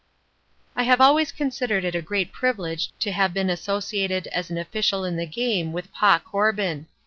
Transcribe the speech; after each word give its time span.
I 0.75 0.81
have 0.81 0.99
always 0.99 1.31
considered 1.31 1.83
it 1.85 1.93
a 1.93 2.01
great 2.01 2.31
privilege 2.31 2.89
to 3.01 3.11
have 3.11 3.35
been 3.35 3.51
associated 3.51 4.25
as 4.31 4.49
an 4.49 4.57
official 4.57 5.05
in 5.05 5.15
the 5.15 5.27
game 5.27 5.73
with 5.73 5.93
Pa 5.93 6.17
Corbin. 6.17 6.87